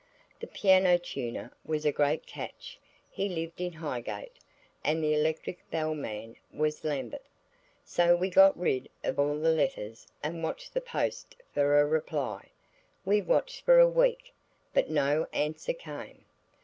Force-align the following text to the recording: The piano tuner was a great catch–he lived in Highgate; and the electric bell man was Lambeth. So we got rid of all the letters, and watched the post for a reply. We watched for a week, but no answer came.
The 0.39 0.47
piano 0.47 0.97
tuner 0.97 1.51
was 1.63 1.85
a 1.85 1.91
great 1.91 2.25
catch–he 2.25 3.29
lived 3.29 3.61
in 3.61 3.73
Highgate; 3.73 4.33
and 4.83 5.03
the 5.03 5.13
electric 5.13 5.59
bell 5.69 5.93
man 5.93 6.37
was 6.51 6.83
Lambeth. 6.83 7.29
So 7.85 8.15
we 8.15 8.31
got 8.31 8.57
rid 8.57 8.89
of 9.03 9.19
all 9.19 9.37
the 9.37 9.51
letters, 9.53 10.07
and 10.23 10.41
watched 10.41 10.73
the 10.73 10.81
post 10.81 11.35
for 11.53 11.79
a 11.79 11.85
reply. 11.85 12.49
We 13.05 13.21
watched 13.21 13.63
for 13.63 13.77
a 13.77 13.87
week, 13.87 14.33
but 14.73 14.89
no 14.89 15.27
answer 15.33 15.73
came. 15.73 16.25